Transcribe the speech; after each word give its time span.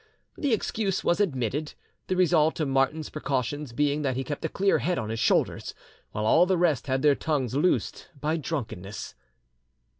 The 0.35 0.51
excuse 0.51 1.03
was 1.03 1.19
admitted, 1.19 1.75
the 2.07 2.15
result 2.15 2.59
of 2.59 2.67
Martin's 2.67 3.11
precautions 3.11 3.71
being 3.71 4.01
that 4.01 4.15
he 4.15 4.23
kept 4.23 4.43
a 4.43 4.49
clear 4.49 4.79
head 4.79 4.97
on 4.97 5.09
his 5.09 5.19
shoulders, 5.19 5.75
while 6.09 6.25
all 6.25 6.47
the 6.47 6.57
rest 6.57 6.87
had 6.87 7.03
their 7.03 7.13
tongues 7.13 7.53
loosed 7.53 8.07
by 8.19 8.37
drunkenness. 8.37 9.13